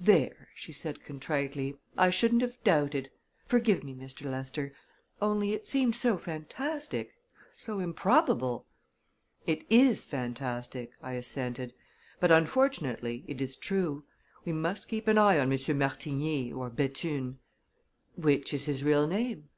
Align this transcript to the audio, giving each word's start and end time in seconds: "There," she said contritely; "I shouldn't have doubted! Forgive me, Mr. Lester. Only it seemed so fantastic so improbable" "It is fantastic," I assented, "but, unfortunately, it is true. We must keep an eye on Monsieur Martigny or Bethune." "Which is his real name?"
"There," 0.00 0.48
she 0.54 0.72
said 0.72 1.04
contritely; 1.04 1.76
"I 1.94 2.08
shouldn't 2.08 2.40
have 2.40 2.56
doubted! 2.64 3.10
Forgive 3.44 3.84
me, 3.84 3.94
Mr. 3.94 4.24
Lester. 4.24 4.72
Only 5.20 5.52
it 5.52 5.68
seemed 5.68 5.94
so 5.94 6.16
fantastic 6.16 7.12
so 7.52 7.78
improbable" 7.78 8.64
"It 9.54 9.66
is 9.68 10.06
fantastic," 10.06 10.92
I 11.02 11.12
assented, 11.12 11.74
"but, 12.20 12.30
unfortunately, 12.32 13.22
it 13.28 13.42
is 13.42 13.54
true. 13.54 14.04
We 14.46 14.54
must 14.54 14.88
keep 14.88 15.06
an 15.06 15.18
eye 15.18 15.38
on 15.38 15.50
Monsieur 15.50 15.74
Martigny 15.74 16.50
or 16.50 16.70
Bethune." 16.70 17.38
"Which 18.16 18.54
is 18.54 18.64
his 18.64 18.82
real 18.82 19.06
name?" 19.06 19.50